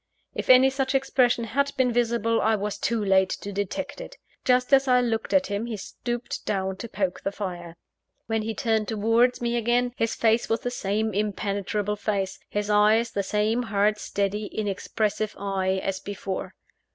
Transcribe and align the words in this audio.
If 0.33 0.49
any 0.49 0.71
such 0.71 0.95
expression 0.95 1.43
had 1.43 1.73
been 1.77 1.93
visible, 1.93 2.41
I 2.41 2.55
was 2.55 2.79
too 2.79 3.05
late 3.05 3.29
to 3.39 3.51
detect 3.51 4.01
it. 4.01 4.17
Just 4.43 4.73
as 4.73 4.87
I 4.87 4.99
looked 4.99 5.31
at 5.31 5.45
him 5.45 5.67
he 5.67 5.77
stooped 5.77 6.43
down 6.43 6.77
to 6.77 6.89
poke 6.89 7.21
the 7.21 7.31
fire. 7.31 7.77
When 8.25 8.41
he 8.41 8.55
turned 8.55 8.87
towards 8.87 9.41
me 9.43 9.55
again, 9.55 9.93
his 9.95 10.15
face 10.15 10.49
was 10.49 10.61
the 10.61 10.71
same 10.71 11.13
impenetrable 11.13 11.97
face, 11.97 12.39
his 12.49 12.67
eye 12.67 13.05
the 13.13 13.21
same 13.21 13.61
hard, 13.61 13.99
steady, 13.99 14.47
inexpressive 14.47 15.35
eye 15.37 15.79
as 15.83 15.99
before. 15.99 16.55